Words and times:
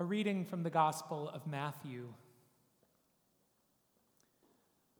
A 0.00 0.04
reading 0.04 0.44
from 0.44 0.62
the 0.62 0.70
Gospel 0.70 1.28
of 1.28 1.44
Matthew. 1.48 2.14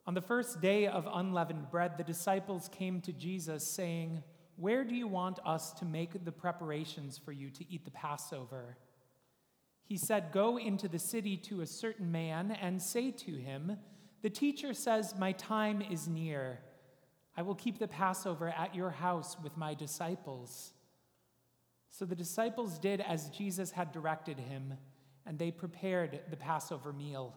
On 0.09 0.15
the 0.15 0.21
first 0.21 0.61
day 0.61 0.89
of 0.89 1.07
unleavened 1.09 1.71
bread, 1.71 1.97
the 1.97 2.03
disciples 2.03 2.69
came 2.73 3.01
to 3.03 3.13
Jesus, 3.13 3.65
saying, 3.65 4.25
Where 4.57 4.83
do 4.83 4.97
you 4.97 5.07
want 5.07 5.39
us 5.47 5.73
to 5.75 5.85
make 5.85 6.25
the 6.25 6.33
preparations 6.33 7.17
for 7.17 7.31
you 7.31 7.49
to 7.49 7.73
eat 7.73 7.85
the 7.85 7.93
Passover? 7.93 8.77
He 9.85 9.97
said, 9.97 10.33
Go 10.33 10.59
into 10.59 10.89
the 10.89 10.99
city 10.99 11.37
to 11.37 11.61
a 11.61 11.67
certain 11.67 12.11
man 12.11 12.51
and 12.51 12.83
say 12.83 13.13
to 13.13 13.31
him, 13.37 13.77
The 14.23 14.31
teacher 14.31 14.75
says, 14.75 15.15
My 15.17 15.31
time 15.31 15.81
is 15.81 16.09
near. 16.09 16.59
I 17.37 17.43
will 17.43 17.55
keep 17.55 17.79
the 17.79 17.87
Passover 17.87 18.49
at 18.49 18.75
your 18.75 18.91
house 18.91 19.37
with 19.41 19.57
my 19.57 19.75
disciples. 19.75 20.73
So 21.99 22.05
the 22.05 22.15
disciples 22.15 22.79
did 22.79 23.01
as 23.01 23.29
Jesus 23.31 23.73
had 23.73 23.91
directed 23.91 24.39
him, 24.39 24.75
and 25.27 25.37
they 25.37 25.51
prepared 25.51 26.21
the 26.31 26.37
Passover 26.37 26.93
meal. 26.93 27.35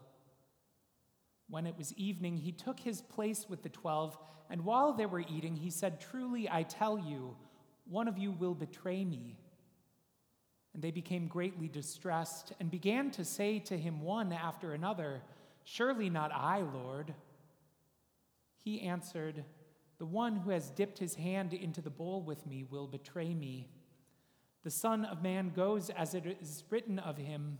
When 1.49 1.65
it 1.65 1.75
was 1.79 1.93
evening, 1.93 2.37
he 2.37 2.51
took 2.51 2.79
his 2.79 3.01
place 3.01 3.47
with 3.49 3.63
the 3.63 3.69
twelve, 3.69 4.19
and 4.51 4.63
while 4.63 4.93
they 4.93 5.07
were 5.07 5.23
eating, 5.27 5.55
he 5.55 5.71
said, 5.71 5.99
Truly, 5.99 6.47
I 6.47 6.61
tell 6.61 6.99
you, 6.99 7.35
one 7.89 8.07
of 8.07 8.19
you 8.19 8.29
will 8.29 8.53
betray 8.53 9.03
me. 9.03 9.39
And 10.75 10.83
they 10.83 10.91
became 10.91 11.25
greatly 11.25 11.67
distressed 11.67 12.53
and 12.59 12.69
began 12.69 13.09
to 13.11 13.25
say 13.25 13.57
to 13.61 13.75
him 13.75 13.99
one 13.99 14.31
after 14.31 14.73
another, 14.75 15.23
Surely 15.63 16.07
not 16.07 16.31
I, 16.31 16.61
Lord. 16.61 17.15
He 18.63 18.81
answered, 18.81 19.43
The 19.97 20.05
one 20.05 20.35
who 20.35 20.51
has 20.51 20.69
dipped 20.69 20.99
his 20.99 21.15
hand 21.15 21.51
into 21.51 21.81
the 21.81 21.89
bowl 21.89 22.21
with 22.21 22.45
me 22.45 22.63
will 22.63 22.85
betray 22.85 23.33
me. 23.33 23.67
The 24.63 24.71
Son 24.71 25.05
of 25.05 25.23
Man 25.23 25.51
goes 25.55 25.89
as 25.89 26.13
it 26.13 26.25
is 26.39 26.63
written 26.69 26.99
of 26.99 27.17
him, 27.17 27.57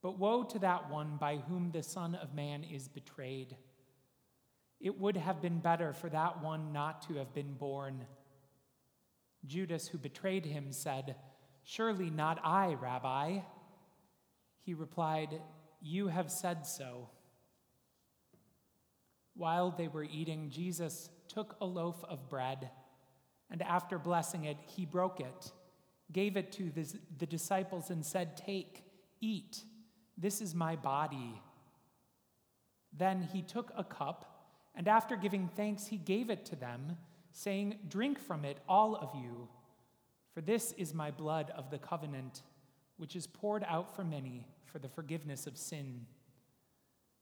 but 0.00 0.18
woe 0.18 0.42
to 0.44 0.58
that 0.60 0.90
one 0.90 1.16
by 1.18 1.36
whom 1.36 1.70
the 1.70 1.82
Son 1.82 2.14
of 2.14 2.34
Man 2.34 2.64
is 2.64 2.88
betrayed. 2.88 3.56
It 4.80 4.98
would 4.98 5.16
have 5.16 5.42
been 5.42 5.58
better 5.58 5.92
for 5.92 6.08
that 6.08 6.42
one 6.42 6.72
not 6.72 7.06
to 7.08 7.14
have 7.14 7.34
been 7.34 7.52
born. 7.52 8.06
Judas, 9.46 9.88
who 9.88 9.98
betrayed 9.98 10.46
him, 10.46 10.72
said, 10.72 11.16
Surely 11.64 12.10
not 12.10 12.40
I, 12.42 12.74
Rabbi. 12.74 13.40
He 14.62 14.74
replied, 14.74 15.40
You 15.80 16.08
have 16.08 16.30
said 16.30 16.66
so. 16.66 17.10
While 19.34 19.70
they 19.70 19.88
were 19.88 20.04
eating, 20.04 20.50
Jesus 20.50 21.10
took 21.28 21.56
a 21.60 21.66
loaf 21.66 22.02
of 22.08 22.28
bread, 22.28 22.70
and 23.50 23.62
after 23.62 23.98
blessing 23.98 24.44
it, 24.44 24.56
he 24.66 24.84
broke 24.84 25.20
it, 25.20 25.52
gave 26.12 26.36
it 26.36 26.52
to 26.52 26.70
the, 27.18 27.26
disciples, 27.26 27.90
and 27.90 28.04
said, 28.04 28.36
Take, 28.36 28.84
eat, 29.20 29.62
this 30.16 30.40
is 30.40 30.54
my 30.54 30.76
body. 30.76 31.40
Then 32.96 33.28
he 33.32 33.42
took 33.42 33.72
a 33.76 33.84
cup, 33.84 34.46
and 34.74 34.88
after 34.88 35.16
giving 35.16 35.48
thanks, 35.56 35.86
he 35.86 35.96
gave 35.96 36.30
it 36.30 36.44
to 36.46 36.56
them, 36.56 36.96
saying, 37.30 37.78
Drink 37.88 38.18
from 38.18 38.44
it, 38.44 38.58
all 38.68 38.96
of 38.96 39.10
you. 39.14 39.48
For 40.34 40.40
this 40.40 40.72
is 40.72 40.94
my 40.94 41.10
blood 41.10 41.52
of 41.56 41.70
the 41.70 41.78
covenant, 41.78 42.42
which 42.96 43.16
is 43.16 43.26
poured 43.26 43.64
out 43.68 43.94
for 43.94 44.04
many 44.04 44.46
for 44.64 44.78
the 44.78 44.88
forgiveness 44.88 45.46
of 45.46 45.56
sin. 45.56 46.06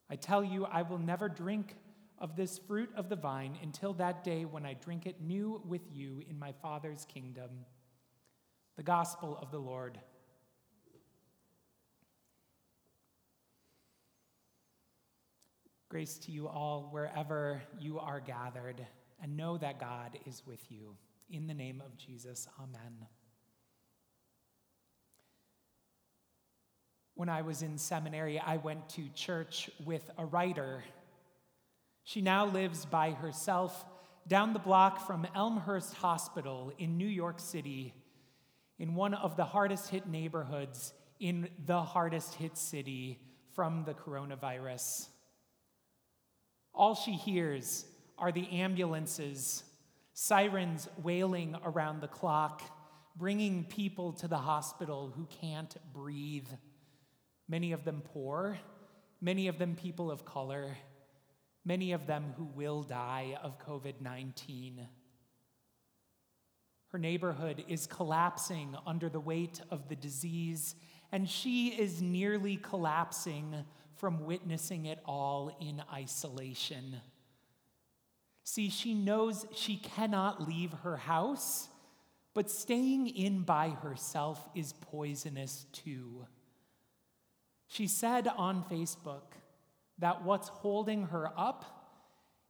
I 0.08 0.16
tell 0.16 0.44
you, 0.44 0.64
I 0.66 0.82
will 0.82 0.98
never 0.98 1.28
drink 1.28 1.76
of 2.18 2.36
this 2.36 2.58
fruit 2.58 2.90
of 2.96 3.08
the 3.08 3.16
vine 3.16 3.58
until 3.62 3.92
that 3.94 4.22
day 4.22 4.44
when 4.44 4.66
I 4.66 4.74
drink 4.74 5.06
it 5.06 5.20
new 5.20 5.62
with 5.66 5.82
you 5.92 6.22
in 6.28 6.38
my 6.38 6.52
Father's 6.52 7.06
kingdom. 7.06 7.50
The 8.80 8.84
Gospel 8.84 9.38
of 9.42 9.50
the 9.50 9.58
Lord. 9.58 10.00
Grace 15.90 16.16
to 16.20 16.32
you 16.32 16.48
all 16.48 16.88
wherever 16.90 17.60
you 17.78 17.98
are 17.98 18.20
gathered, 18.20 18.86
and 19.22 19.36
know 19.36 19.58
that 19.58 19.78
God 19.78 20.18
is 20.24 20.42
with 20.46 20.64
you. 20.70 20.96
In 21.28 21.46
the 21.46 21.52
name 21.52 21.82
of 21.84 21.94
Jesus, 21.98 22.48
amen. 22.58 23.06
When 27.16 27.28
I 27.28 27.42
was 27.42 27.60
in 27.60 27.76
seminary, 27.76 28.40
I 28.40 28.56
went 28.56 28.88
to 28.94 29.10
church 29.14 29.68
with 29.84 30.10
a 30.16 30.24
writer. 30.24 30.82
She 32.04 32.22
now 32.22 32.46
lives 32.46 32.86
by 32.86 33.10
herself 33.10 33.84
down 34.26 34.54
the 34.54 34.58
block 34.58 35.06
from 35.06 35.26
Elmhurst 35.34 35.92
Hospital 35.96 36.72
in 36.78 36.96
New 36.96 37.06
York 37.06 37.40
City, 37.40 37.92
in 38.80 38.94
one 38.94 39.12
of 39.12 39.36
the 39.36 39.44
hardest 39.44 39.90
hit 39.90 40.08
neighborhoods 40.08 40.94
in 41.20 41.50
the 41.66 41.82
hardest 41.82 42.34
hit 42.34 42.56
city 42.56 43.20
from 43.54 43.84
the 43.84 43.92
coronavirus. 43.92 45.06
All 46.74 46.94
she 46.94 47.12
hears 47.12 47.84
are 48.18 48.32
the 48.32 48.48
ambulances 48.50 49.64
sirens 50.14 50.88
wailing 51.02 51.56
around 51.62 52.00
the 52.00 52.08
clock, 52.08 52.62
bringing 53.16 53.64
people 53.64 54.14
to 54.14 54.26
the 54.26 54.38
hospital 54.38 55.12
who 55.14 55.26
can't 55.26 55.76
breathe. 55.92 56.48
Many 57.48 57.72
of 57.72 57.84
them 57.84 58.02
poor, 58.02 58.58
many 59.20 59.48
of 59.48 59.58
them 59.58 59.76
people 59.76 60.10
of 60.10 60.24
color, 60.24 60.76
many 61.66 61.92
of 61.92 62.06
them 62.06 62.32
who 62.38 62.44
will 62.44 62.82
die 62.82 63.36
of 63.42 63.58
COVID 63.58 64.00
19. 64.00 64.88
Her 66.90 66.98
neighborhood 66.98 67.64
is 67.68 67.86
collapsing 67.86 68.76
under 68.84 69.08
the 69.08 69.20
weight 69.20 69.60
of 69.70 69.88
the 69.88 69.94
disease, 69.94 70.74
and 71.12 71.28
she 71.28 71.68
is 71.68 72.02
nearly 72.02 72.56
collapsing 72.56 73.64
from 73.94 74.24
witnessing 74.24 74.86
it 74.86 74.98
all 75.04 75.56
in 75.60 75.82
isolation. 75.92 76.96
See, 78.42 78.70
she 78.70 78.94
knows 78.94 79.46
she 79.54 79.76
cannot 79.76 80.48
leave 80.48 80.72
her 80.82 80.96
house, 80.96 81.68
but 82.34 82.50
staying 82.50 83.06
in 83.06 83.42
by 83.42 83.68
herself 83.68 84.48
is 84.56 84.72
poisonous 84.72 85.66
too. 85.72 86.26
She 87.68 87.86
said 87.86 88.26
on 88.26 88.64
Facebook 88.64 89.34
that 89.98 90.24
what's 90.24 90.48
holding 90.48 91.04
her 91.04 91.30
up 91.38 91.64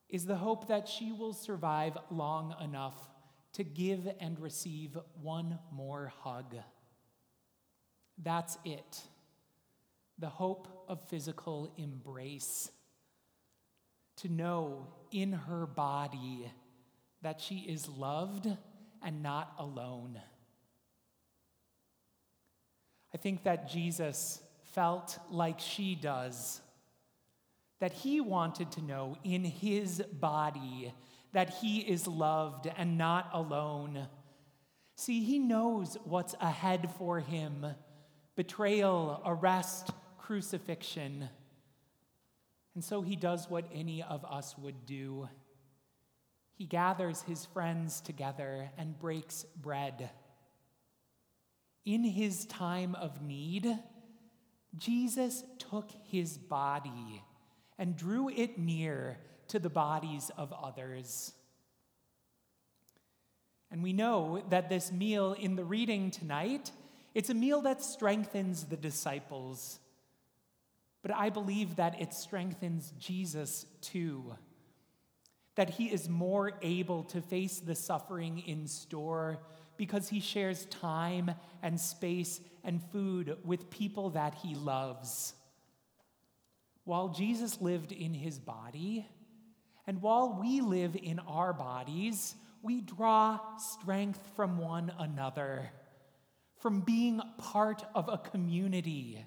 is 0.09 0.25
the 0.25 0.37
hope 0.37 0.69
that 0.69 0.89
she 0.89 1.13
will 1.13 1.35
survive 1.35 1.99
long 2.11 2.55
enough 2.63 2.97
to 3.55 3.65
give 3.65 4.09
and 4.21 4.39
receive 4.39 4.97
one 5.21 5.59
more 5.73 6.13
hug. 6.21 6.55
That's 8.23 8.59
it. 8.65 9.03
The 10.19 10.29
hope 10.29 10.85
of 10.89 11.09
physical 11.09 11.73
embrace 11.77 12.71
to 14.17 14.29
know 14.29 14.87
in 15.11 15.33
her 15.33 15.67
body 15.67 16.51
that 17.23 17.41
she 17.41 17.57
is 17.61 17.89
loved 17.89 18.47
and 19.03 19.23
not 19.23 19.55
alone. 19.59 20.21
I 23.13 23.17
think 23.17 23.45
that 23.45 23.69
Jesus 23.69 24.41
felt 24.75 25.19
like 25.31 25.59
she 25.59 25.95
does, 25.95 26.61
that 27.81 27.93
he 27.93 28.21
wanted 28.21 28.71
to 28.73 28.83
know 28.83 29.17
in 29.25 29.43
his 29.43 30.03
body 30.13 30.93
that 31.33 31.51
he 31.61 31.79
is 31.79 32.07
loved 32.07 32.69
and 32.77 32.99
not 32.99 33.31
alone. 33.33 34.09
See, 34.97 35.25
he 35.25 35.39
knows 35.39 35.97
what's 36.05 36.35
ahead 36.41 36.91
for 36.99 37.21
him 37.21 37.67
betrayal, 38.37 39.21
arrest, 39.25 39.91
crucifixion. 40.19 41.29
And 42.75 42.83
so 42.83 43.03
he 43.03 43.17
does 43.17 43.51
what 43.51 43.69
any 43.75 44.03
of 44.03 44.25
us 44.25 44.57
would 44.57 44.87
do. 44.87 45.29
He 46.55 46.65
gathers 46.65 47.23
his 47.23 47.47
friends 47.47 48.01
together 48.01 48.71
and 48.79 48.99
breaks 48.99 49.45
bread. 49.57 50.11
In 51.85 52.05
his 52.05 52.45
time 52.47 52.95
of 52.95 53.23
need, 53.23 53.67
Jesus 54.77 55.43
took 55.59 55.91
his 56.05 56.39
body 56.39 57.23
and 57.79 57.97
drew 57.97 58.29
it 58.29 58.59
near 58.59 59.19
to 59.51 59.59
the 59.59 59.71
bodies 59.71 60.31
of 60.37 60.53
others. 60.53 61.33
And 63.71 63.83
we 63.83 63.93
know 63.93 64.43
that 64.51 64.69
this 64.69 64.91
meal 64.91 65.33
in 65.33 65.55
the 65.55 65.65
reading 65.65 66.11
tonight, 66.11 66.73
it's 67.15 67.31
a 67.31 67.35
meal 67.35 67.61
that 67.63 67.85
strengthens 67.85 68.65
the 68.65 68.77
disciples 68.77 69.79
but 71.03 71.15
I 71.15 71.31
believe 71.31 71.77
that 71.77 72.01
it 72.01 72.13
strengthens 72.13 72.93
Jesus 72.99 73.67
too. 73.81 74.35
That 75.55 75.71
he 75.71 75.87
is 75.87 76.09
more 76.09 76.53
able 76.63 77.05
to 77.05 77.21
face 77.21 77.59
the 77.59 77.75
suffering 77.75 78.43
in 78.47 78.67
store 78.67 79.39
because 79.77 80.09
he 80.09 80.21
shares 80.21 80.67
time 80.67 81.31
and 81.63 81.81
space 81.81 82.41
and 82.65 82.83
food 82.93 83.37
with 83.45 83.71
people 83.71 84.11
that 84.11 84.35
he 84.35 84.55
loves. 84.55 85.35
While 86.85 87.09
Jesus 87.09 87.61
lived 87.61 87.93
in 87.93 88.13
his 88.13 88.39
body, 88.39 89.07
and 89.87 90.03
while 90.03 90.39
we 90.41 90.61
live 90.61 90.97
in 90.97 91.19
our 91.21 91.53
bodies, 91.53 92.35
we 92.63 92.81
draw 92.81 93.39
strength 93.57 94.21
from 94.37 94.59
one 94.59 94.93
another, 94.99 95.71
from 96.59 96.81
being 96.81 97.21
part 97.39 97.85
of 97.95 98.09
a 98.09 98.19
community 98.19 99.25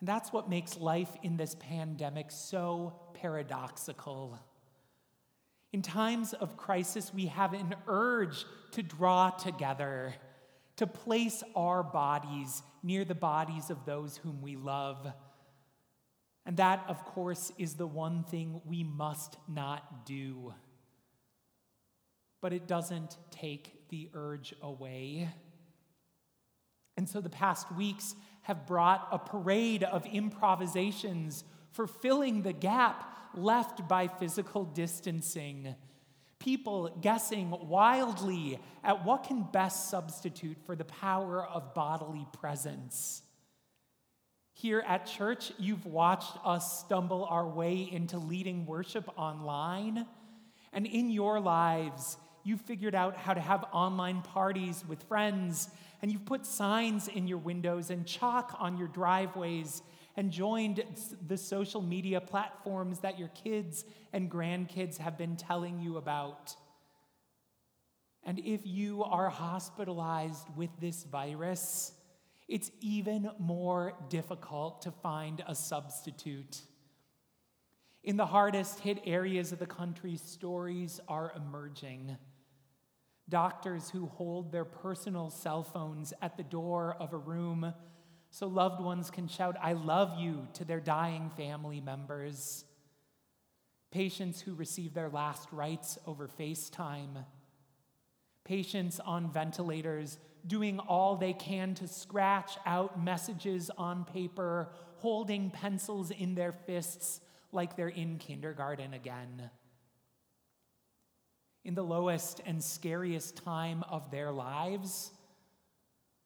And 0.00 0.08
that's 0.08 0.32
what 0.34 0.50
makes 0.50 0.76
life 0.76 1.08
in 1.22 1.38
this 1.38 1.54
pandemic 1.54 2.30
so 2.30 2.92
paradoxical. 3.14 4.38
In 5.72 5.80
times 5.80 6.34
of 6.34 6.58
crisis, 6.58 7.12
we 7.14 7.26
have 7.26 7.54
an 7.54 7.74
urge 7.88 8.44
to 8.72 8.82
draw 8.82 9.30
together, 9.30 10.14
to 10.76 10.86
place 10.86 11.42
our 11.56 11.82
bodies 11.82 12.62
near 12.82 13.06
the 13.06 13.14
bodies 13.14 13.70
of 13.70 13.86
those 13.86 14.18
whom 14.18 14.42
we 14.42 14.56
love. 14.56 15.10
And 16.46 16.56
that, 16.58 16.84
of 16.88 17.04
course, 17.04 17.52
is 17.58 17.74
the 17.74 17.86
one 17.86 18.24
thing 18.24 18.60
we 18.66 18.84
must 18.84 19.36
not 19.48 20.04
do. 20.04 20.52
But 22.40 22.52
it 22.52 22.68
doesn't 22.68 23.16
take 23.30 23.88
the 23.88 24.10
urge 24.12 24.54
away. 24.60 25.30
And 26.96 27.08
so 27.08 27.20
the 27.20 27.30
past 27.30 27.72
weeks 27.72 28.14
have 28.42 28.66
brought 28.66 29.08
a 29.10 29.18
parade 29.18 29.82
of 29.82 30.06
improvisations 30.06 31.44
for 31.72 31.86
filling 31.86 32.42
the 32.42 32.52
gap 32.52 33.10
left 33.34 33.88
by 33.88 34.06
physical 34.06 34.64
distancing. 34.64 35.74
People 36.38 36.96
guessing 37.00 37.50
wildly 37.50 38.60
at 38.84 39.04
what 39.04 39.24
can 39.24 39.42
best 39.50 39.88
substitute 39.88 40.58
for 40.66 40.76
the 40.76 40.84
power 40.84 41.44
of 41.44 41.74
bodily 41.74 42.26
presence. 42.32 43.22
Here 44.56 44.84
at 44.86 45.06
church, 45.06 45.52
you've 45.58 45.84
watched 45.84 46.38
us 46.44 46.80
stumble 46.80 47.26
our 47.28 47.46
way 47.46 47.88
into 47.90 48.18
leading 48.18 48.66
worship 48.66 49.08
online. 49.18 50.06
And 50.72 50.86
in 50.86 51.10
your 51.10 51.40
lives, 51.40 52.16
you've 52.44 52.60
figured 52.60 52.94
out 52.94 53.16
how 53.16 53.34
to 53.34 53.40
have 53.40 53.64
online 53.72 54.22
parties 54.22 54.84
with 54.86 55.02
friends, 55.02 55.68
and 56.00 56.12
you've 56.12 56.24
put 56.24 56.46
signs 56.46 57.08
in 57.08 57.26
your 57.26 57.38
windows 57.38 57.90
and 57.90 58.06
chalk 58.06 58.56
on 58.60 58.78
your 58.78 58.88
driveways 58.88 59.82
and 60.16 60.30
joined 60.30 60.84
the 61.26 61.36
social 61.36 61.82
media 61.82 62.20
platforms 62.20 63.00
that 63.00 63.18
your 63.18 63.28
kids 63.28 63.84
and 64.12 64.30
grandkids 64.30 64.98
have 64.98 65.18
been 65.18 65.34
telling 65.34 65.80
you 65.80 65.96
about. 65.96 66.54
And 68.22 68.38
if 68.38 68.60
you 68.64 69.02
are 69.02 69.28
hospitalized 69.28 70.46
with 70.56 70.70
this 70.80 71.02
virus, 71.02 71.92
it's 72.48 72.70
even 72.80 73.30
more 73.38 73.94
difficult 74.08 74.82
to 74.82 74.90
find 74.90 75.42
a 75.46 75.54
substitute. 75.54 76.60
In 78.02 78.16
the 78.16 78.26
hardest 78.26 78.80
hit 78.80 79.00
areas 79.06 79.52
of 79.52 79.58
the 79.58 79.66
country, 79.66 80.16
stories 80.16 81.00
are 81.08 81.32
emerging. 81.34 82.16
Doctors 83.28 83.88
who 83.88 84.06
hold 84.06 84.52
their 84.52 84.66
personal 84.66 85.30
cell 85.30 85.62
phones 85.62 86.12
at 86.20 86.36
the 86.36 86.42
door 86.42 86.96
of 87.00 87.14
a 87.14 87.16
room 87.16 87.72
so 88.34 88.48
loved 88.48 88.82
ones 88.82 89.10
can 89.10 89.28
shout, 89.28 89.56
I 89.62 89.74
love 89.74 90.18
you 90.18 90.48
to 90.54 90.64
their 90.64 90.80
dying 90.80 91.30
family 91.36 91.80
members. 91.80 92.64
Patients 93.92 94.40
who 94.40 94.54
receive 94.54 94.92
their 94.92 95.08
last 95.08 95.48
rites 95.52 95.98
over 96.04 96.28
FaceTime. 96.28 97.24
Patients 98.44 99.00
on 99.00 99.32
ventilators 99.32 100.18
doing 100.46 100.78
all 100.78 101.16
they 101.16 101.32
can 101.32 101.74
to 101.74 101.88
scratch 101.88 102.52
out 102.66 103.02
messages 103.02 103.70
on 103.78 104.04
paper, 104.04 104.68
holding 104.98 105.50
pencils 105.50 106.10
in 106.10 106.34
their 106.34 106.52
fists 106.52 107.20
like 107.52 107.76
they're 107.76 107.88
in 107.88 108.18
kindergarten 108.18 108.92
again. 108.92 109.50
In 111.64 111.74
the 111.74 111.82
lowest 111.82 112.42
and 112.44 112.62
scariest 112.62 113.42
time 113.42 113.82
of 113.88 114.10
their 114.10 114.30
lives, 114.30 115.10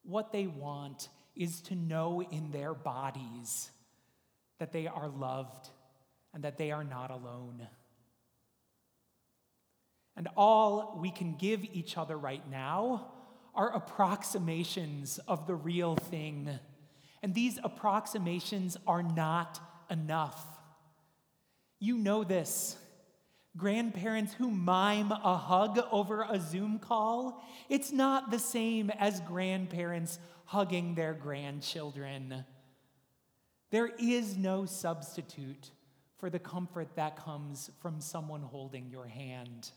what 0.03 0.33
they 0.33 0.49
want 0.49 1.09
is 1.37 1.61
to 1.61 1.77
know 1.77 2.23
in 2.23 2.51
their 2.51 2.75
bodies 2.75 3.71
that 4.59 4.73
they 4.73 4.89
are 4.89 5.09
loved 5.09 5.69
and 6.35 6.43
that 6.43 6.59
they 6.59 6.73
are 6.73 6.83
not 6.83 7.13
alone. 7.13 7.69
And 10.19 10.27
all 10.37 10.99
we 11.01 11.13
can 11.13 11.37
give 11.37 11.65
each 11.65 11.97
other 11.97 12.19
right 12.19 12.43
now 12.51 13.13
are 13.55 13.73
approximations 13.73 15.19
of 15.29 15.47
the 15.47 15.55
real 15.55 15.95
thing. 15.95 16.59
And 17.23 17.33
these 17.33 17.61
approximations 17.63 18.77
are 18.85 19.05
not 19.05 19.61
enough. 19.89 20.45
You 21.79 21.97
know 21.97 22.25
this. 22.25 22.77
Grandparents 23.57 24.33
who 24.33 24.51
mime 24.51 25.13
a 25.13 25.37
hug 25.37 25.79
over 25.93 26.27
a 26.29 26.41
Zoom 26.41 26.81
call, 26.81 27.41
it's 27.69 27.93
not 27.93 28.33
the 28.33 28.41
same 28.41 28.91
as 28.91 29.21
grandparents 29.21 30.19
hugging 30.47 30.97
their 30.97 31.15
grandchildren. 31.15 32.45
There 33.71 33.91
is 34.01 34.37
no 34.37 34.67
substitute 34.67 35.71
for 36.19 36.29
the 36.29 36.41
comfort 36.41 36.97
that 36.97 37.17
comes 37.17 37.71
from 37.81 38.01
someone 38.01 38.43
holding 38.43 38.91
your 38.91 39.07
hand. 39.07 39.71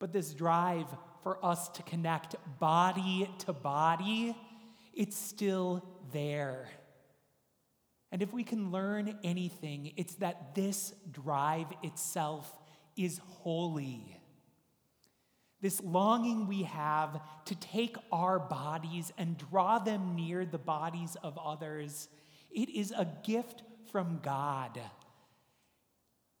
But 0.00 0.12
this 0.12 0.34
drive 0.34 0.86
for 1.22 1.44
us 1.44 1.68
to 1.68 1.82
connect 1.84 2.34
body 2.58 3.30
to 3.40 3.52
body, 3.52 4.34
it's 4.92 5.16
still 5.16 5.84
there. 6.12 6.68
And 8.10 8.22
if 8.22 8.32
we 8.32 8.42
can 8.42 8.72
learn 8.72 9.16
anything, 9.22 9.92
it's 9.96 10.16
that 10.16 10.56
this 10.56 10.92
drive 11.12 11.66
itself 11.84 12.52
is 12.96 13.18
holy. 13.18 14.16
This 15.60 15.80
longing 15.82 16.48
we 16.48 16.62
have 16.62 17.20
to 17.44 17.54
take 17.54 17.96
our 18.10 18.38
bodies 18.38 19.12
and 19.18 19.36
draw 19.36 19.78
them 19.78 20.16
near 20.16 20.46
the 20.46 20.58
bodies 20.58 21.16
of 21.22 21.38
others, 21.38 22.08
it 22.50 22.70
is 22.70 22.92
a 22.96 23.06
gift 23.22 23.62
from 23.92 24.20
God 24.22 24.80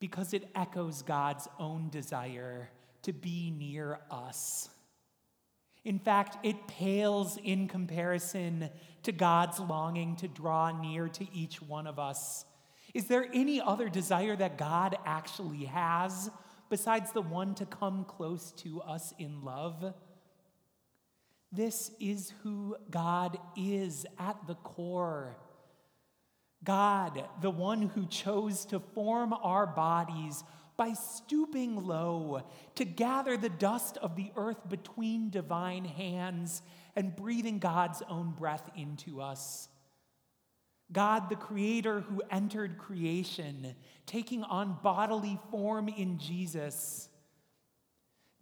because 0.00 0.32
it 0.32 0.48
echoes 0.54 1.02
God's 1.02 1.46
own 1.58 1.90
desire 1.90 2.70
to 3.02 3.12
be 3.12 3.50
near 3.50 4.00
us. 4.10 4.68
In 5.84 5.98
fact, 5.98 6.44
it 6.44 6.66
pales 6.66 7.38
in 7.42 7.66
comparison 7.66 8.68
to 9.02 9.12
God's 9.12 9.58
longing 9.58 10.16
to 10.16 10.28
draw 10.28 10.78
near 10.78 11.08
to 11.08 11.26
each 11.34 11.62
one 11.62 11.86
of 11.86 11.98
us. 11.98 12.44
Is 12.92 13.06
there 13.06 13.26
any 13.32 13.60
other 13.60 13.88
desire 13.88 14.36
that 14.36 14.58
God 14.58 14.98
actually 15.06 15.64
has 15.66 16.30
besides 16.70 17.10
the 17.10 17.20
one 17.20 17.54
to 17.56 17.66
come 17.66 18.04
close 18.04 18.52
to 18.52 18.80
us 18.80 19.12
in 19.18 19.44
love. 19.44 19.92
This 21.52 21.90
is 21.98 22.32
who 22.42 22.76
God 22.88 23.36
is 23.56 24.06
at 24.18 24.46
the 24.46 24.54
core. 24.54 25.36
God, 26.62 27.24
the 27.42 27.50
one 27.50 27.82
who 27.82 28.06
chose 28.06 28.64
to 28.66 28.78
form 28.78 29.32
our 29.32 29.66
bodies 29.66 30.44
by 30.80 30.94
stooping 30.94 31.84
low 31.84 32.40
to 32.74 32.86
gather 32.86 33.36
the 33.36 33.50
dust 33.50 33.98
of 33.98 34.16
the 34.16 34.32
earth 34.34 34.66
between 34.66 35.28
divine 35.28 35.84
hands 35.84 36.62
and 36.96 37.14
breathing 37.14 37.58
God's 37.58 38.02
own 38.08 38.30
breath 38.30 38.66
into 38.74 39.20
us. 39.20 39.68
God, 40.90 41.28
the 41.28 41.36
Creator 41.36 42.00
who 42.00 42.22
entered 42.30 42.78
creation, 42.78 43.74
taking 44.06 44.42
on 44.42 44.78
bodily 44.82 45.38
form 45.50 45.90
in 45.90 46.16
Jesus. 46.18 47.10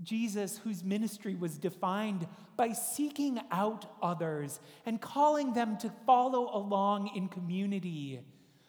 Jesus, 0.00 0.58
whose 0.58 0.84
ministry 0.84 1.34
was 1.34 1.58
defined 1.58 2.28
by 2.56 2.70
seeking 2.70 3.40
out 3.50 3.84
others 4.00 4.60
and 4.86 5.00
calling 5.00 5.54
them 5.54 5.76
to 5.78 5.90
follow 6.06 6.56
along 6.56 7.10
in 7.16 7.26
community, 7.26 8.20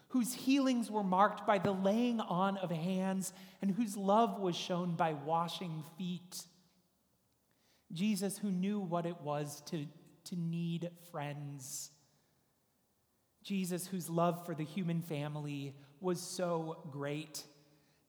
whose 0.10 0.34
healings 0.34 0.92
were 0.92 1.04
marked 1.04 1.48
by 1.48 1.58
the 1.58 1.72
laying 1.72 2.20
on 2.20 2.58
of 2.58 2.72
hands, 2.72 3.34
and 3.62 3.72
whose 3.72 3.98
love 3.98 4.40
was 4.40 4.56
shown 4.56 4.96
by 4.96 5.14
washing 5.14 5.84
feet. 5.98 6.44
Jesus, 7.92 8.38
who 8.38 8.52
knew 8.52 8.80
what 8.80 9.06
it 9.06 9.22
was 9.22 9.62
to, 9.68 9.86
to 10.26 10.36
need 10.36 10.90
friends 11.12 11.92
Jesus, 13.44 13.88
whose 13.88 14.10
love 14.10 14.46
for 14.46 14.54
the 14.54 14.64
human 14.64 15.02
family 15.02 15.74
was 16.02 16.22
so 16.22 16.84
great 16.92 17.44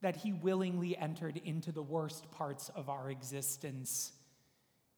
that 0.02 0.16
he 0.16 0.32
willingly 0.32 0.96
entered 0.96 1.40
into 1.44 1.72
the 1.72 1.82
worst 1.82 2.30
parts 2.30 2.70
of 2.74 2.88
our 2.88 3.10
existence, 3.10 4.12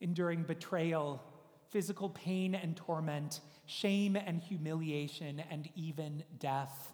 enduring 0.01 0.43
betrayal, 0.43 1.23
physical 1.73 2.11
pain 2.11 2.55
and 2.55 2.77
torment, 2.77 3.41
shame 3.65 4.15
and 4.15 4.41
humiliation, 4.43 5.43
and 5.51 5.69
even 5.75 6.23
death. 6.39 6.93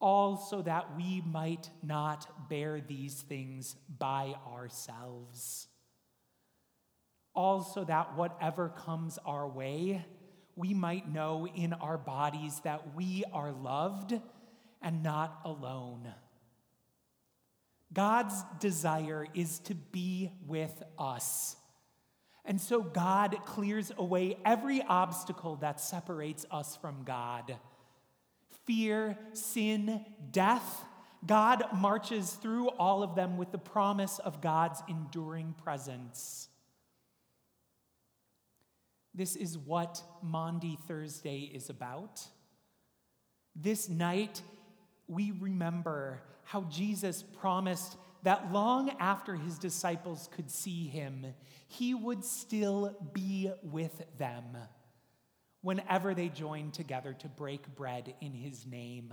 All 0.00 0.36
so 0.36 0.62
that 0.62 0.96
we 0.96 1.20
might 1.26 1.68
not 1.82 2.48
bear 2.48 2.80
these 2.80 3.14
things 3.14 3.76
by 3.98 4.34
ourselves. 4.46 5.66
All 7.34 7.62
so 7.62 7.84
that 7.84 8.16
whatever 8.16 8.70
comes 8.70 9.18
our 9.26 9.46
way, 9.48 10.06
we 10.56 10.72
might 10.72 11.12
know 11.12 11.46
in 11.46 11.72
our 11.74 11.98
bodies 11.98 12.60
that 12.64 12.94
we 12.94 13.24
are 13.32 13.52
loved 13.52 14.18
and 14.80 15.02
not 15.02 15.40
alone. 15.44 16.08
God's 17.92 18.34
desire 18.60 19.26
is 19.34 19.58
to 19.60 19.74
be 19.74 20.30
with 20.46 20.82
us. 20.98 21.56
And 22.44 22.60
so 22.60 22.82
God 22.82 23.36
clears 23.44 23.92
away 23.96 24.36
every 24.44 24.82
obstacle 24.82 25.56
that 25.56 25.80
separates 25.80 26.46
us 26.50 26.76
from 26.76 27.02
God 27.04 27.56
fear, 28.66 29.18
sin, 29.32 30.04
death. 30.30 30.84
God 31.26 31.64
marches 31.74 32.32
through 32.32 32.68
all 32.68 33.02
of 33.02 33.16
them 33.16 33.36
with 33.36 33.50
the 33.50 33.58
promise 33.58 34.20
of 34.20 34.40
God's 34.40 34.80
enduring 34.88 35.54
presence. 35.64 36.48
This 39.14 39.34
is 39.34 39.58
what 39.58 40.02
Maundy 40.22 40.78
Thursday 40.86 41.50
is 41.52 41.68
about. 41.68 42.24
This 43.56 43.88
night, 43.88 44.40
we 45.08 45.32
remember 45.32 46.22
how 46.44 46.62
Jesus 46.62 47.22
promised 47.22 47.96
that 48.22 48.52
long 48.52 48.90
after 48.98 49.34
his 49.34 49.58
disciples 49.58 50.28
could 50.34 50.50
see 50.50 50.86
him, 50.86 51.26
he 51.68 51.94
would 51.94 52.24
still 52.24 52.96
be 53.12 53.50
with 53.62 54.02
them 54.18 54.56
whenever 55.62 56.14
they 56.14 56.28
joined 56.28 56.74
together 56.74 57.12
to 57.14 57.28
break 57.28 57.74
bread 57.74 58.14
in 58.20 58.32
his 58.32 58.66
name. 58.66 59.12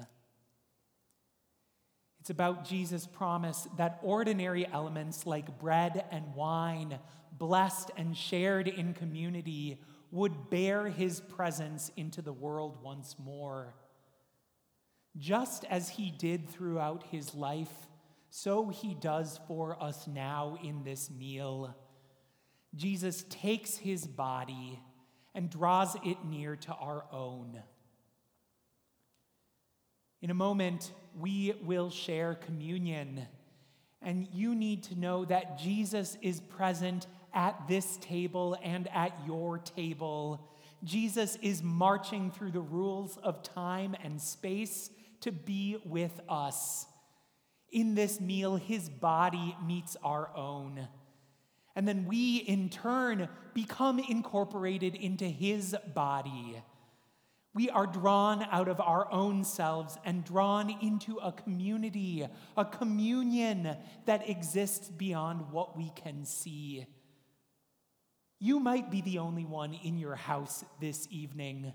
It's 2.19 2.29
about 2.29 2.67
Jesus' 2.67 3.05
promise 3.05 3.67
that 3.77 3.99
ordinary 4.01 4.67
elements 4.67 5.25
like 5.25 5.59
bread 5.59 6.03
and 6.11 6.35
wine, 6.35 6.99
blessed 7.31 7.91
and 7.95 8.17
shared 8.17 8.67
in 8.67 8.93
community, 8.93 9.81
would 10.11 10.49
bear 10.49 10.87
his 10.87 11.21
presence 11.21 11.91
into 11.95 12.21
the 12.21 12.33
world 12.33 12.77
once 12.81 13.15
more. 13.19 13.75
Just 15.17 15.65
as 15.65 15.89
he 15.89 16.11
did 16.11 16.49
throughout 16.49 17.03
his 17.11 17.33
life, 17.33 17.87
so 18.29 18.69
he 18.69 18.93
does 18.93 19.39
for 19.47 19.81
us 19.81 20.07
now 20.07 20.57
in 20.63 20.83
this 20.83 21.09
meal. 21.09 21.75
Jesus 22.75 23.25
takes 23.29 23.77
his 23.77 24.05
body 24.05 24.79
and 25.33 25.49
draws 25.49 25.95
it 26.03 26.17
near 26.25 26.55
to 26.55 26.73
our 26.73 27.05
own. 27.11 27.61
In 30.21 30.29
a 30.29 30.35
moment, 30.35 30.91
we 31.17 31.53
will 31.63 31.89
share 31.89 32.33
communion, 32.33 33.27
and 34.01 34.27
you 34.33 34.55
need 34.55 34.83
to 34.83 34.99
know 34.99 35.25
that 35.25 35.59
Jesus 35.59 36.17
is 36.21 36.39
present 36.39 37.07
at 37.33 37.67
this 37.67 37.97
table 37.97 38.57
and 38.63 38.87
at 38.93 39.13
your 39.27 39.59
table. 39.59 40.49
Jesus 40.83 41.37
is 41.41 41.61
marching 41.61 42.31
through 42.31 42.51
the 42.51 42.59
rules 42.59 43.17
of 43.17 43.43
time 43.43 43.95
and 44.03 44.19
space 44.19 44.89
to 45.21 45.31
be 45.31 45.77
with 45.85 46.19
us. 46.27 46.87
In 47.71 47.95
this 47.95 48.19
meal, 48.21 48.55
his 48.55 48.89
body 48.89 49.55
meets 49.65 49.97
our 50.03 50.29
own. 50.35 50.87
And 51.75 51.87
then 51.87 52.05
we, 52.05 52.37
in 52.37 52.69
turn, 52.69 53.29
become 53.53 53.99
incorporated 53.99 54.95
into 54.95 55.25
his 55.25 55.75
body. 55.93 56.61
We 57.53 57.69
are 57.69 57.87
drawn 57.87 58.43
out 58.51 58.67
of 58.67 58.79
our 58.79 59.11
own 59.11 59.43
selves 59.43 59.97
and 60.05 60.23
drawn 60.23 60.69
into 60.81 61.17
a 61.17 61.31
community, 61.31 62.27
a 62.55 62.65
communion 62.65 63.75
that 64.05 64.29
exists 64.29 64.89
beyond 64.89 65.51
what 65.51 65.75
we 65.75 65.91
can 65.95 66.23
see. 66.23 66.85
You 68.39 68.59
might 68.59 68.91
be 68.91 69.01
the 69.01 69.17
only 69.17 69.45
one 69.45 69.73
in 69.73 69.97
your 69.97 70.15
house 70.15 70.63
this 70.79 71.07
evening, 71.09 71.73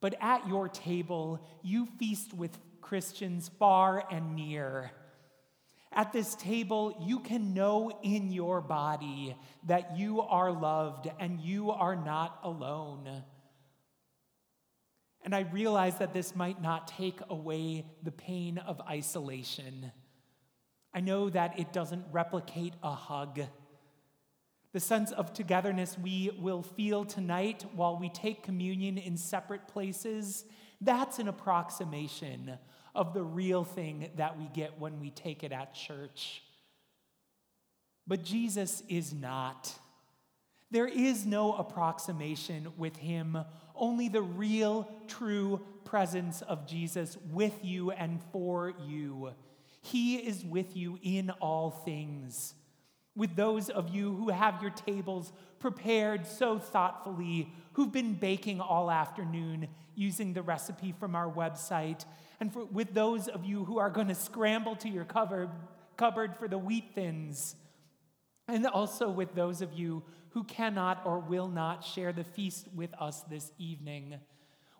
but 0.00 0.14
at 0.20 0.46
your 0.46 0.68
table, 0.68 1.40
you 1.62 1.86
feast 1.98 2.34
with 2.34 2.58
Christians 2.82 3.50
far 3.58 4.04
and 4.10 4.36
near. 4.36 4.90
At 5.98 6.12
this 6.12 6.36
table, 6.36 6.96
you 7.04 7.18
can 7.18 7.54
know 7.54 7.90
in 8.04 8.30
your 8.30 8.60
body 8.60 9.34
that 9.66 9.98
you 9.98 10.20
are 10.20 10.52
loved 10.52 11.10
and 11.18 11.40
you 11.40 11.72
are 11.72 11.96
not 11.96 12.38
alone. 12.44 13.24
And 15.24 15.34
I 15.34 15.40
realize 15.40 15.98
that 15.98 16.14
this 16.14 16.36
might 16.36 16.62
not 16.62 16.86
take 16.86 17.18
away 17.28 17.84
the 18.04 18.12
pain 18.12 18.58
of 18.58 18.80
isolation. 18.82 19.90
I 20.94 21.00
know 21.00 21.30
that 21.30 21.58
it 21.58 21.72
doesn't 21.72 22.04
replicate 22.12 22.74
a 22.80 22.92
hug. 22.92 23.40
The 24.72 24.78
sense 24.78 25.10
of 25.10 25.32
togetherness 25.32 25.98
we 25.98 26.30
will 26.38 26.62
feel 26.62 27.06
tonight 27.06 27.64
while 27.74 27.98
we 27.98 28.08
take 28.08 28.44
communion 28.44 28.98
in 28.98 29.16
separate 29.16 29.66
places, 29.66 30.44
that's 30.80 31.18
an 31.18 31.26
approximation 31.26 32.56
of 32.94 33.14
the 33.14 33.22
real 33.22 33.64
thing 33.64 34.10
that 34.16 34.38
we 34.38 34.48
get 34.54 34.78
when 34.78 35.00
we 35.00 35.10
take 35.10 35.44
it 35.44 35.52
at 35.52 35.74
church. 35.74 36.42
But 38.06 38.24
Jesus 38.24 38.82
is 38.88 39.12
not. 39.12 39.72
There 40.70 40.86
is 40.86 41.24
no 41.24 41.54
approximation 41.54 42.68
with 42.76 42.96
him, 42.96 43.38
only 43.74 44.08
the 44.08 44.22
real, 44.22 44.88
true 45.06 45.60
presence 45.84 46.42
of 46.42 46.66
Jesus 46.66 47.16
with 47.30 47.54
you 47.62 47.90
and 47.90 48.20
for 48.32 48.74
you. 48.86 49.30
He 49.80 50.16
is 50.16 50.44
with 50.44 50.76
you 50.76 50.98
in 51.02 51.30
all 51.30 51.70
things. 51.70 52.54
With 53.16 53.34
those 53.34 53.70
of 53.70 53.94
you 53.94 54.14
who 54.14 54.28
have 54.28 54.60
your 54.62 54.70
tables 54.70 55.32
prepared 55.58 56.26
so 56.26 56.58
thoughtfully, 56.58 57.52
who've 57.72 57.90
been 57.90 58.14
baking 58.14 58.60
all 58.60 58.90
afternoon 58.90 59.68
using 59.94 60.34
the 60.34 60.42
recipe 60.42 60.92
from 60.92 61.14
our 61.14 61.30
website, 61.30 62.04
and 62.40 62.52
for, 62.52 62.64
with 62.64 62.94
those 62.94 63.28
of 63.28 63.44
you 63.44 63.64
who 63.64 63.78
are 63.78 63.90
going 63.90 64.08
to 64.08 64.14
scramble 64.14 64.76
to 64.76 64.88
your 64.88 65.04
cupboard, 65.04 65.50
cupboard 65.96 66.36
for 66.36 66.48
the 66.48 66.58
wheat 66.58 66.92
thins, 66.94 67.56
and 68.46 68.66
also 68.66 69.10
with 69.10 69.34
those 69.34 69.60
of 69.60 69.72
you 69.72 70.02
who 70.30 70.44
cannot 70.44 71.02
or 71.04 71.18
will 71.18 71.48
not 71.48 71.84
share 71.84 72.12
the 72.12 72.24
feast 72.24 72.68
with 72.74 72.90
us 73.00 73.22
this 73.22 73.50
evening. 73.58 74.14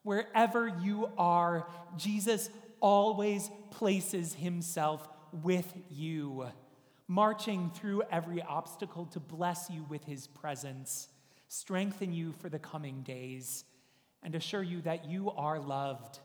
Wherever 0.03 0.69
you 0.69 1.11
are, 1.19 1.67
Jesus 1.97 2.49
always 2.81 3.51
places 3.71 4.35
himself 4.35 5.09
with 5.33 5.71
you, 5.91 6.47
marching 7.09 7.71
through 7.75 8.03
every 8.11 8.41
obstacle 8.41 9.07
to 9.07 9.21
bless 9.21 9.69
you 9.69 9.85
with 9.89 10.05
his 10.05 10.27
presence, 10.29 11.09
strengthen 11.49 12.13
you 12.13 12.33
for 12.33 12.49
the 12.49 12.59
coming 12.59 13.03
days, 13.03 13.65
and 14.23 14.35
assure 14.35 14.63
you 14.63 14.81
that 14.83 15.07
you 15.11 15.31
are 15.33 15.59
loved 15.59 16.21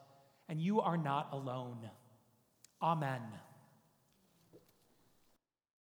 and 0.49 0.61
you 0.61 0.81
are 0.81 0.97
not 0.97 1.29
alone. 1.31 1.89
Amen. 2.81 3.21